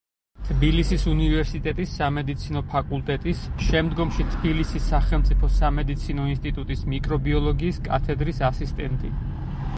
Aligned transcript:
თბილისის 0.45 1.03
უნივერსიტეტის 1.11 1.91
სამედიცინო 1.99 2.63
ფაკულტეტის, 2.71 3.43
შემდგომში 3.67 4.27
თბილისის 4.37 4.89
სახელმწიფო 4.95 5.51
სამედიცინო 5.61 6.27
ინსტიტუტის 6.33 6.85
მიკრობიოლოგიის 6.97 7.81
კათედრის 7.93 8.45
ასისტენტი. 8.53 9.15